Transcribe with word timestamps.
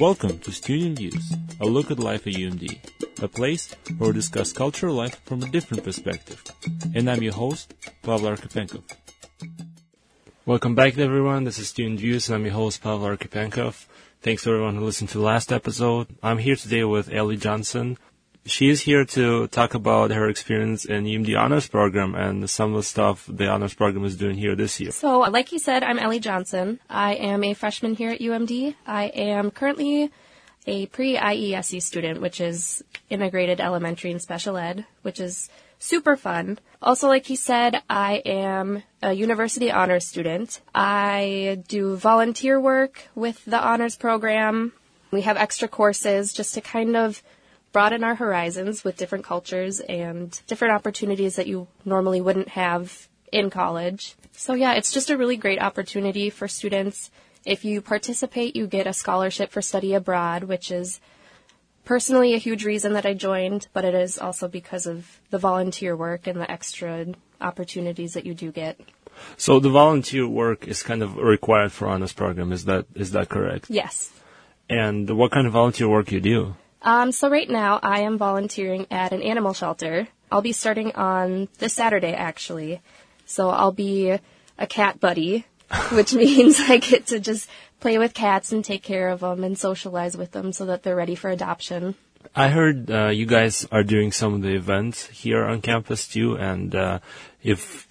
Welcome 0.00 0.38
to 0.38 0.52
Student 0.52 0.98
Views, 0.98 1.34
a 1.60 1.66
look 1.66 1.90
at 1.90 1.98
life 1.98 2.26
at 2.26 2.32
UMD, 2.32 3.22
a 3.22 3.28
place 3.28 3.74
where 3.98 4.08
we 4.08 4.14
discuss 4.14 4.50
cultural 4.50 4.94
life 4.94 5.20
from 5.26 5.42
a 5.42 5.50
different 5.50 5.84
perspective. 5.84 6.42
And 6.94 7.10
I'm 7.10 7.22
your 7.22 7.34
host, 7.34 7.74
Pavel 8.02 8.30
Arkipenkov. 8.30 8.84
Welcome 10.46 10.74
back, 10.74 10.96
everyone. 10.96 11.44
This 11.44 11.58
is 11.58 11.68
Student 11.68 12.00
Views, 12.00 12.28
and 12.28 12.36
I'm 12.36 12.46
your 12.46 12.54
host, 12.54 12.82
Pavel 12.82 13.06
Arkipenkov. 13.06 13.84
Thanks 14.22 14.44
to 14.44 14.50
everyone 14.52 14.76
who 14.76 14.84
listened 14.86 15.10
to 15.10 15.18
the 15.18 15.24
last 15.24 15.52
episode. 15.52 16.06
I'm 16.22 16.38
here 16.38 16.56
today 16.56 16.84
with 16.84 17.12
Ellie 17.12 17.36
Johnson, 17.36 17.98
she 18.44 18.68
is 18.68 18.80
here 18.80 19.04
to 19.04 19.46
talk 19.48 19.74
about 19.74 20.10
her 20.10 20.28
experience 20.28 20.84
in 20.84 21.04
UMD 21.04 21.38
Honors 21.38 21.68
Program 21.68 22.14
and 22.14 22.48
some 22.50 22.70
of 22.70 22.76
the 22.78 22.82
stuff 22.82 23.28
the 23.28 23.48
Honors 23.48 23.74
Program 23.74 24.04
is 24.04 24.16
doing 24.16 24.36
here 24.36 24.56
this 24.56 24.80
year. 24.80 24.90
So, 24.90 25.20
like 25.20 25.52
you 25.52 25.58
said, 25.58 25.82
I'm 25.82 25.98
Ellie 25.98 26.20
Johnson. 26.20 26.80
I 26.90 27.14
am 27.14 27.44
a 27.44 27.54
freshman 27.54 27.94
here 27.94 28.10
at 28.10 28.20
UMD. 28.20 28.74
I 28.86 29.04
am 29.04 29.50
currently 29.50 30.10
a 30.66 30.86
pre-IESE 30.86 31.82
student, 31.82 32.20
which 32.20 32.40
is 32.40 32.84
integrated 33.10 33.60
elementary 33.60 34.10
and 34.10 34.22
special 34.22 34.56
ed, 34.56 34.86
which 35.02 35.20
is 35.20 35.48
super 35.78 36.16
fun. 36.16 36.58
Also, 36.80 37.08
like 37.08 37.26
he 37.26 37.36
said, 37.36 37.82
I 37.88 38.22
am 38.24 38.82
a 39.02 39.12
university 39.12 39.70
honors 39.70 40.06
student. 40.06 40.60
I 40.74 41.62
do 41.68 41.96
volunteer 41.96 42.60
work 42.60 43.08
with 43.14 43.44
the 43.44 43.60
honors 43.60 43.96
program. 43.96 44.72
We 45.10 45.22
have 45.22 45.36
extra 45.36 45.68
courses 45.68 46.32
just 46.32 46.54
to 46.54 46.60
kind 46.60 46.96
of 46.96 47.22
broaden 47.72 48.04
our 48.04 48.14
horizons 48.14 48.84
with 48.84 48.96
different 48.96 49.24
cultures 49.24 49.80
and 49.80 50.40
different 50.46 50.74
opportunities 50.74 51.36
that 51.36 51.46
you 51.46 51.66
normally 51.84 52.20
wouldn't 52.20 52.48
have 52.48 53.08
in 53.32 53.50
college. 53.50 54.14
So 54.32 54.54
yeah, 54.54 54.74
it's 54.74 54.92
just 54.92 55.10
a 55.10 55.16
really 55.16 55.36
great 55.36 55.60
opportunity 55.60 56.30
for 56.30 56.46
students. 56.46 57.10
If 57.44 57.64
you 57.64 57.80
participate, 57.80 58.54
you 58.54 58.66
get 58.66 58.86
a 58.86 58.92
scholarship 58.92 59.50
for 59.50 59.62
study 59.62 59.94
abroad, 59.94 60.44
which 60.44 60.70
is 60.70 61.00
personally 61.84 62.34
a 62.34 62.38
huge 62.38 62.64
reason 62.64 62.92
that 62.92 63.06
I 63.06 63.14
joined, 63.14 63.68
but 63.72 63.84
it 63.84 63.94
is 63.94 64.18
also 64.18 64.48
because 64.48 64.86
of 64.86 65.20
the 65.30 65.38
volunteer 65.38 65.96
work 65.96 66.26
and 66.26 66.40
the 66.40 66.50
extra 66.50 67.06
opportunities 67.40 68.14
that 68.14 68.26
you 68.26 68.34
do 68.34 68.52
get. 68.52 68.78
So 69.36 69.60
the 69.60 69.70
volunteer 69.70 70.26
work 70.26 70.68
is 70.68 70.82
kind 70.82 71.02
of 71.02 71.16
required 71.16 71.72
for 71.72 71.88
honors 71.88 72.12
program. 72.12 72.52
Is 72.52 72.64
that 72.64 72.86
is 72.94 73.10
that 73.12 73.28
correct? 73.28 73.66
Yes. 73.68 74.10
And 74.70 75.10
what 75.10 75.32
kind 75.32 75.46
of 75.46 75.52
volunteer 75.52 75.88
work 75.88 76.12
you 76.12 76.20
do? 76.20 76.54
Um, 76.82 77.12
so 77.12 77.30
right 77.30 77.48
now 77.48 77.78
I 77.82 78.00
am 78.00 78.18
volunteering 78.18 78.86
at 78.90 79.12
an 79.12 79.22
animal 79.22 79.52
shelter. 79.54 80.08
I'll 80.30 80.42
be 80.42 80.52
starting 80.52 80.92
on 80.92 81.48
this 81.58 81.74
Saturday 81.74 82.12
actually. 82.12 82.80
So 83.24 83.50
I'll 83.50 83.72
be 83.72 84.18
a 84.58 84.66
cat 84.66 85.00
buddy, 85.00 85.46
which 85.92 86.12
means 86.12 86.58
I 86.60 86.78
get 86.78 87.06
to 87.06 87.20
just 87.20 87.48
play 87.80 87.98
with 87.98 88.14
cats 88.14 88.52
and 88.52 88.64
take 88.64 88.82
care 88.82 89.08
of 89.08 89.20
them 89.20 89.44
and 89.44 89.56
socialize 89.56 90.16
with 90.16 90.32
them 90.32 90.52
so 90.52 90.66
that 90.66 90.82
they're 90.82 90.96
ready 90.96 91.14
for 91.14 91.30
adoption. 91.30 91.94
I 92.34 92.48
heard 92.48 92.90
uh, 92.90 93.08
you 93.08 93.26
guys 93.26 93.66
are 93.72 93.82
doing 93.82 94.12
some 94.12 94.34
of 94.34 94.42
the 94.42 94.54
events 94.54 95.06
here 95.08 95.44
on 95.44 95.60
campus 95.60 96.06
too, 96.06 96.36
and 96.36 96.74
uh, 96.74 97.00
if 97.42 97.88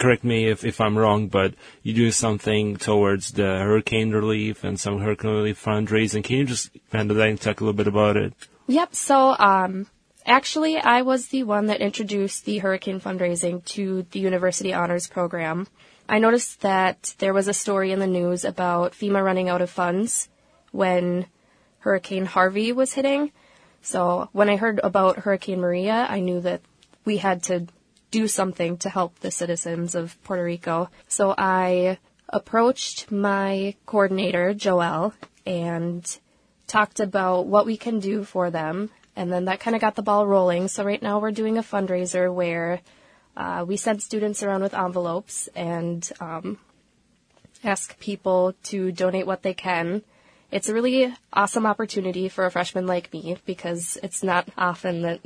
correct 0.00 0.24
me 0.24 0.48
if, 0.48 0.64
if 0.64 0.80
I'm 0.80 0.98
wrong, 0.98 1.28
but 1.28 1.54
you 1.82 1.92
do 1.92 2.10
something 2.10 2.76
towards 2.76 3.32
the 3.32 3.42
hurricane 3.42 4.10
relief 4.10 4.64
and 4.64 4.80
some 4.80 4.98
hurricane 4.98 5.30
relief 5.30 5.62
fundraising. 5.62 6.24
Can 6.24 6.38
you 6.38 6.44
just 6.46 6.70
handle 6.90 7.16
that 7.18 7.28
and 7.28 7.40
talk 7.40 7.60
a 7.60 7.64
little 7.64 7.76
bit 7.76 7.86
about 7.86 8.16
it? 8.16 8.32
Yep. 8.66 8.94
So, 8.94 9.36
um, 9.38 9.86
actually, 10.24 10.78
I 10.78 11.02
was 11.02 11.28
the 11.28 11.44
one 11.44 11.66
that 11.66 11.80
introduced 11.80 12.46
the 12.46 12.58
hurricane 12.58 13.00
fundraising 13.00 13.64
to 13.66 14.06
the 14.10 14.20
University 14.20 14.72
Honors 14.72 15.06
Program. 15.06 15.68
I 16.08 16.18
noticed 16.18 16.62
that 16.62 17.14
there 17.18 17.34
was 17.34 17.46
a 17.46 17.52
story 17.52 17.92
in 17.92 18.00
the 18.00 18.06
news 18.06 18.44
about 18.44 18.92
FEMA 18.92 19.22
running 19.22 19.48
out 19.48 19.62
of 19.62 19.70
funds 19.70 20.28
when 20.72 21.26
Hurricane 21.80 22.24
Harvey 22.24 22.72
was 22.72 22.94
hitting. 22.94 23.32
So 23.82 24.28
when 24.32 24.48
I 24.48 24.56
heard 24.56 24.80
about 24.82 25.20
Hurricane 25.20 25.60
Maria, 25.60 26.06
I 26.08 26.20
knew 26.20 26.40
that 26.40 26.62
we 27.04 27.18
had 27.18 27.42
to 27.44 27.66
do 28.10 28.26
something 28.28 28.76
to 28.78 28.88
help 28.88 29.18
the 29.20 29.30
citizens 29.30 29.94
of 29.94 30.20
Puerto 30.24 30.44
Rico. 30.44 30.90
So 31.08 31.34
I 31.36 31.98
approached 32.28 33.10
my 33.10 33.74
coordinator, 33.86 34.54
Joelle, 34.54 35.12
and 35.46 36.18
talked 36.66 37.00
about 37.00 37.46
what 37.46 37.66
we 37.66 37.76
can 37.76 37.98
do 37.98 38.24
for 38.24 38.50
them. 38.50 38.90
And 39.16 39.32
then 39.32 39.46
that 39.46 39.60
kind 39.60 39.74
of 39.74 39.80
got 39.80 39.96
the 39.96 40.02
ball 40.02 40.26
rolling. 40.26 40.68
So 40.68 40.84
right 40.84 41.02
now 41.02 41.18
we're 41.18 41.32
doing 41.32 41.58
a 41.58 41.62
fundraiser 41.62 42.32
where 42.32 42.80
uh, 43.36 43.64
we 43.66 43.76
send 43.76 44.02
students 44.02 44.42
around 44.42 44.62
with 44.62 44.74
envelopes 44.74 45.48
and 45.54 46.08
um, 46.20 46.58
ask 47.64 47.98
people 47.98 48.54
to 48.64 48.92
donate 48.92 49.26
what 49.26 49.42
they 49.42 49.54
can. 49.54 50.02
It's 50.50 50.68
a 50.68 50.74
really 50.74 51.14
awesome 51.32 51.66
opportunity 51.66 52.28
for 52.28 52.46
a 52.46 52.50
freshman 52.50 52.86
like 52.86 53.12
me 53.12 53.36
because 53.46 53.98
it's 54.02 54.22
not 54.22 54.48
often 54.56 55.02
that 55.02 55.20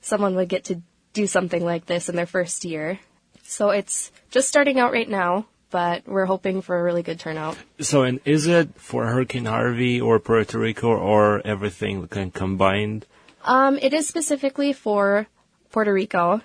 someone 0.00 0.34
would 0.36 0.48
get 0.48 0.64
to 0.64 0.82
do 1.16 1.26
something 1.26 1.64
like 1.64 1.86
this 1.86 2.08
in 2.08 2.14
their 2.14 2.26
first 2.26 2.64
year. 2.64 3.00
So 3.42 3.70
it's 3.70 4.12
just 4.30 4.48
starting 4.48 4.78
out 4.78 4.92
right 4.92 5.08
now, 5.08 5.46
but 5.70 6.06
we're 6.06 6.26
hoping 6.26 6.60
for 6.60 6.78
a 6.78 6.82
really 6.82 7.02
good 7.02 7.18
turnout. 7.18 7.56
So, 7.80 8.02
and 8.02 8.20
is 8.24 8.46
it 8.46 8.68
for 8.76 9.06
Hurricane 9.06 9.46
Harvey 9.46 10.00
or 10.00 10.20
Puerto 10.20 10.58
Rico 10.58 10.88
or 10.88 11.40
everything 11.44 12.06
kind 12.08 12.32
combined? 12.32 13.06
Um, 13.44 13.78
it 13.80 13.94
is 13.94 14.06
specifically 14.06 14.72
for 14.72 15.26
Puerto 15.72 15.92
Rico. 15.92 16.42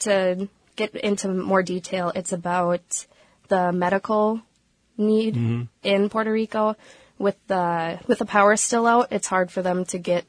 To 0.00 0.48
get 0.76 0.94
into 0.94 1.28
more 1.28 1.62
detail, 1.62 2.12
it's 2.14 2.32
about 2.32 3.06
the 3.48 3.72
medical 3.72 4.40
need 4.96 5.34
mm-hmm. 5.34 5.62
in 5.82 6.08
Puerto 6.08 6.32
Rico. 6.32 6.76
With 7.18 7.36
the 7.48 7.98
with 8.06 8.18
the 8.18 8.26
power 8.26 8.56
still 8.56 8.86
out, 8.86 9.08
it's 9.10 9.26
hard 9.26 9.50
for 9.50 9.60
them 9.62 9.84
to 9.86 9.98
get 9.98 10.24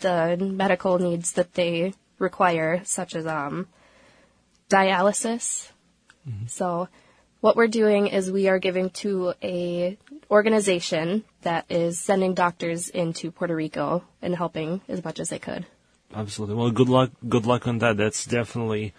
the 0.00 0.36
medical 0.36 0.98
needs 0.98 1.32
that 1.32 1.54
they 1.54 1.94
require, 2.22 2.80
such 2.84 3.14
as 3.14 3.26
um, 3.26 3.66
dialysis. 4.70 5.70
Mm-hmm. 6.28 6.46
So, 6.46 6.88
what 7.40 7.56
we're 7.56 7.68
doing 7.68 8.06
is 8.06 8.30
we 8.30 8.48
are 8.48 8.60
giving 8.60 8.90
to 8.90 9.34
a 9.42 9.98
organization 10.30 11.24
that 11.42 11.66
is 11.68 11.98
sending 11.98 12.34
doctors 12.34 12.88
into 12.88 13.32
Puerto 13.32 13.54
Rico 13.54 14.04
and 14.22 14.34
helping 14.34 14.80
as 14.88 15.04
much 15.04 15.18
as 15.18 15.28
they 15.28 15.40
could. 15.40 15.66
Absolutely. 16.14 16.56
Well, 16.56 16.70
good 16.70 16.88
luck. 16.88 17.10
Good 17.28 17.46
luck 17.46 17.66
on 17.66 17.78
that. 17.78 17.96
That's 17.96 18.24
definitely 18.24 18.94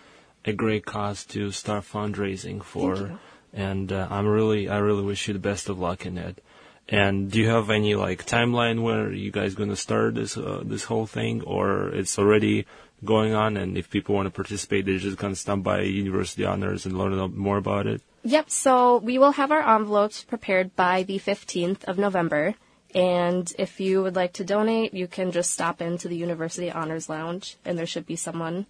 a 0.46 0.54
great 0.54 0.86
cause 0.86 1.26
to 1.28 1.52
start 1.52 1.86
fundraising 1.86 2.62
for. 2.64 3.18
And 3.54 3.92
uh, 3.92 4.08
I'm 4.10 4.28
really, 4.28 4.68
I 4.68 4.80
really 4.80 5.04
wish 5.04 5.28
you 5.28 5.34
the 5.34 5.40
best 5.40 5.70
of 5.70 5.80
luck 5.80 6.06
in 6.06 6.18
it. 6.18 6.44
And 6.90 7.32
do 7.32 7.40
you 7.40 7.48
have 7.48 7.70
any 7.70 7.96
like 7.96 8.26
timeline 8.26 8.82
where 8.84 9.12
you 9.12 9.32
guys 9.32 9.56
going 9.56 9.70
to 9.70 9.76
start 9.76 10.16
this 10.16 10.36
uh, 10.36 10.64
this 10.66 10.84
whole 10.84 11.06
thing, 11.06 11.42
or 11.44 11.88
it's 11.88 12.20
already 12.20 12.66
going 13.06 13.34
on, 13.34 13.58
and 13.58 13.78
if 13.78 13.90
people 13.90 14.16
want 14.16 14.28
to 14.28 14.32
participate, 14.32 14.86
they're 14.86 14.98
just 14.98 15.18
going 15.18 15.34
to 15.34 15.40
stop 15.40 15.64
by 15.64 15.82
University 15.82 16.46
Honors 16.46 16.86
and 16.86 16.98
learn 16.98 17.36
more 17.36 17.58
about 17.58 17.88
it? 17.88 18.02
Yep, 18.24 18.50
so 18.50 18.98
we 18.98 19.18
will 19.18 19.34
have 19.34 19.52
our 19.52 19.76
envelopes 19.76 20.24
prepared 20.24 20.76
by 20.76 21.04
the 21.04 21.20
15th 21.20 21.84
of 21.86 21.98
November. 21.98 22.56
And 22.96 23.52
if 23.58 23.80
you 23.80 24.04
would 24.04 24.16
like 24.16 24.34
to 24.34 24.44
donate, 24.44 24.94
you 24.94 25.08
can 25.08 25.32
just 25.32 25.52
stop 25.52 25.82
into 25.82 26.08
the 26.08 26.16
University 26.16 26.72
Honors 26.72 27.10
Lounge, 27.10 27.58
and 27.66 27.78
there 27.78 27.88
should 27.88 28.06
be 28.06 28.16
someone. 28.16 28.68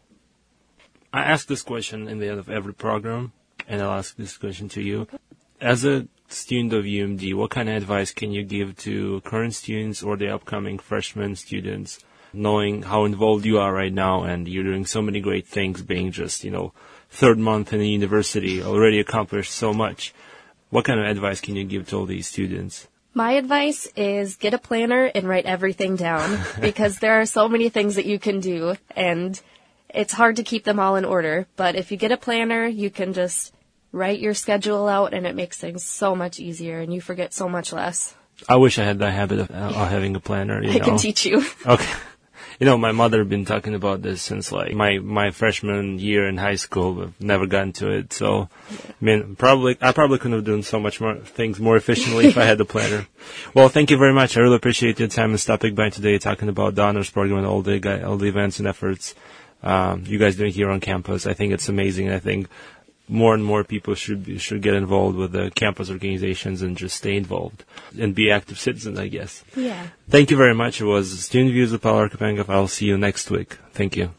I 1.11 1.23
ask 1.23 1.47
this 1.47 1.61
question 1.61 2.07
in 2.07 2.19
the 2.19 2.29
end 2.29 2.39
of 2.39 2.49
every 2.49 2.73
program, 2.73 3.33
and 3.67 3.81
I'll 3.81 3.91
ask 3.91 4.15
this 4.15 4.37
question 4.37 4.69
to 4.69 4.81
you. 4.81 5.07
As 5.61 5.85
a 5.85 6.07
student 6.27 6.73
of 6.73 6.85
UMD, 6.85 7.35
what 7.35 7.51
kind 7.51 7.69
of 7.69 7.75
advice 7.75 8.11
can 8.11 8.31
you 8.31 8.43
give 8.43 8.77
to 8.77 9.21
current 9.21 9.53
students 9.53 10.01
or 10.01 10.17
the 10.17 10.33
upcoming 10.33 10.79
freshman 10.79 11.35
students 11.35 11.99
knowing 12.33 12.81
how 12.83 13.05
involved 13.05 13.45
you 13.45 13.59
are 13.59 13.71
right 13.71 13.93
now 13.93 14.23
and 14.23 14.47
you're 14.47 14.63
doing 14.63 14.85
so 14.85 15.01
many 15.01 15.21
great 15.21 15.47
things 15.47 15.81
being 15.81 16.11
just, 16.11 16.43
you 16.43 16.51
know, 16.51 16.73
third 17.09 17.37
month 17.37 17.71
in 17.71 17.79
the 17.79 17.87
university, 17.87 18.61
already 18.61 18.99
accomplished 18.99 19.51
so 19.51 19.73
much. 19.73 20.13
What 20.69 20.85
kind 20.85 20.99
of 20.99 21.05
advice 21.05 21.39
can 21.39 21.55
you 21.55 21.63
give 21.63 21.87
to 21.89 21.97
all 21.97 22.05
these 22.05 22.27
students? 22.27 22.87
My 23.13 23.33
advice 23.33 23.87
is 23.95 24.35
get 24.35 24.55
a 24.55 24.57
planner 24.57 25.05
and 25.13 25.27
write 25.27 25.45
everything 25.45 25.95
down 25.95 26.39
because 26.59 26.97
there 26.97 27.21
are 27.21 27.27
so 27.27 27.47
many 27.47 27.69
things 27.69 27.95
that 27.95 28.07
you 28.07 28.17
can 28.17 28.39
do 28.39 28.75
and 28.95 29.39
it's 29.89 30.13
hard 30.13 30.37
to 30.37 30.43
keep 30.43 30.63
them 30.63 30.79
all 30.79 30.95
in 30.95 31.05
order. 31.05 31.45
But 31.55 31.75
if 31.75 31.91
you 31.91 31.97
get 31.97 32.11
a 32.11 32.17
planner, 32.17 32.65
you 32.65 32.89
can 32.89 33.13
just 33.13 33.53
write 33.91 34.19
your 34.19 34.33
schedule 34.33 34.87
out 34.87 35.13
and 35.13 35.27
it 35.27 35.35
makes 35.35 35.59
things 35.59 35.83
so 35.83 36.15
much 36.15 36.39
easier 36.39 36.79
and 36.79 36.91
you 36.91 36.99
forget 36.99 37.31
so 37.31 37.47
much 37.47 37.71
less. 37.71 38.15
I 38.49 38.55
wish 38.55 38.79
I 38.79 38.83
had 38.83 38.97
that 38.99 39.11
habit 39.11 39.39
of, 39.41 39.51
uh, 39.51 39.85
having 39.85 40.15
a 40.15 40.19
planner. 40.19 40.57
I 40.57 40.65
know? 40.65 40.79
can 40.79 40.97
teach 40.97 41.27
you. 41.27 41.45
Okay 41.67 41.93
you 42.59 42.65
know, 42.65 42.77
my 42.77 42.91
mother 42.91 43.23
been 43.23 43.45
talking 43.45 43.75
about 43.75 44.01
this 44.01 44.21
since 44.21 44.51
like 44.51 44.73
my 44.73 44.99
my 44.99 45.31
freshman 45.31 45.99
year 45.99 46.27
in 46.27 46.37
high 46.37 46.55
school. 46.55 47.01
I've 47.01 47.21
never 47.21 47.47
gotten 47.47 47.73
to 47.73 47.89
it, 47.91 48.13
so 48.13 48.49
I 48.71 48.93
mean, 49.01 49.35
probably 49.35 49.77
I 49.81 49.91
probably 49.91 50.19
couldn't 50.19 50.37
have 50.37 50.45
done 50.45 50.63
so 50.63 50.79
much 50.79 51.01
more 51.01 51.15
things 51.15 51.59
more 51.59 51.77
efficiently 51.77 52.27
if 52.27 52.37
I 52.37 52.45
had 52.45 52.57
the 52.57 52.65
planner. 52.65 53.07
Well, 53.53 53.69
thank 53.69 53.89
you 53.89 53.97
very 53.97 54.13
much. 54.13 54.35
I 54.35 54.41
really 54.41 54.57
appreciate 54.57 54.99
your 54.99 55.07
time 55.07 55.29
and 55.29 55.39
stopping 55.39 55.75
by 55.75 55.89
today, 55.89 56.17
talking 56.17 56.49
about 56.49 56.75
the 56.75 56.81
honors 56.81 57.09
program 57.09 57.37
and 57.37 57.47
all 57.47 57.61
the 57.61 58.05
all 58.05 58.17
the 58.17 58.27
events 58.27 58.59
and 58.59 58.67
efforts 58.67 59.15
um, 59.63 60.03
you 60.05 60.19
guys 60.19 60.35
doing 60.35 60.51
here 60.51 60.69
on 60.69 60.79
campus. 60.79 61.25
I 61.25 61.33
think 61.33 61.53
it's 61.53 61.69
amazing. 61.69 62.09
I 62.09 62.19
think 62.19 62.49
more 63.07 63.33
and 63.33 63.43
more 63.43 63.63
people 63.63 63.95
should 63.95 64.25
be, 64.25 64.37
should 64.37 64.61
get 64.61 64.73
involved 64.73 65.17
with 65.17 65.33
the 65.33 65.51
campus 65.51 65.89
organizations 65.89 66.61
and 66.61 66.77
just 66.77 66.97
stay 66.97 67.15
involved 67.15 67.63
and 67.99 68.15
be 68.15 68.31
active 68.31 68.59
citizens, 68.59 68.97
I 68.97 69.07
guess. 69.07 69.43
Yeah. 69.55 69.87
Thank 70.09 70.31
you 70.31 70.37
very 70.37 70.55
much. 70.55 70.81
It 70.81 70.85
was 70.85 71.25
Student 71.25 71.51
Views 71.51 71.71
with 71.71 71.81
Pavel 71.81 72.07
Arkipenkov. 72.07 72.49
I'll 72.49 72.67
see 72.67 72.85
you 72.85 72.97
next 72.97 73.29
week. 73.29 73.57
Thank 73.73 73.97
you. 73.97 74.11